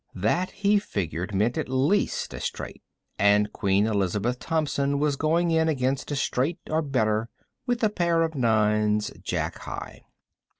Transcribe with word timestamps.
That, 0.15 0.49
he 0.49 0.79
figured, 0.79 1.35
meant 1.35 1.59
at 1.59 1.69
least 1.69 2.33
a 2.33 2.39
straight. 2.39 2.81
And 3.19 3.53
Queen 3.53 3.85
Elizabeth 3.85 4.39
Thompson 4.39 4.97
was 4.97 5.15
going 5.15 5.51
in 5.51 5.69
against 5.69 6.09
a 6.09 6.15
straight 6.15 6.57
or 6.71 6.81
better 6.81 7.29
with 7.67 7.83
a 7.83 7.89
pair 7.91 8.23
of 8.23 8.33
nines, 8.33 9.11
Jack 9.21 9.59
high. 9.59 10.01